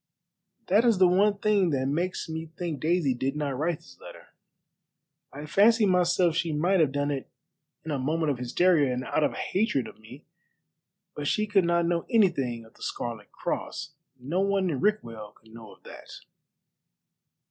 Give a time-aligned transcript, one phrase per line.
[0.65, 4.29] "That is the one thing that makes me think Daisy did not write the letter.
[5.31, 7.29] I fancied myself she might have done it
[7.85, 10.25] in a moment of hysteria and out of hatred of me,
[11.15, 13.93] but she could not know anything of the Scarlet Cross.
[14.19, 16.09] No one in Rickwell could know of that."